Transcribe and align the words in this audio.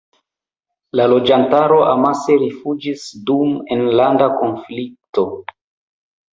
La 0.99 1.05
loĝantaro 1.11 1.77
amase 1.91 2.39
rifuĝis 2.45 3.05
dum 3.29 3.55
la 3.61 3.71
enlanda 3.79 4.33
konflikto. 4.43 5.31